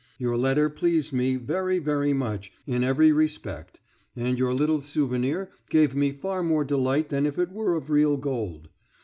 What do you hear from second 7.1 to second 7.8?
if it were